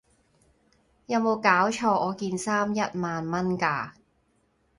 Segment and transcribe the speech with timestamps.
[1.05, 2.07] 有沒有搞錯!
[2.07, 3.93] 我件衫一萬蚊架